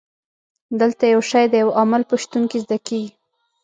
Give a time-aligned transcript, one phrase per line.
[0.79, 3.07] دلته یو شی د یو عامل په شتون کې زده کیږي.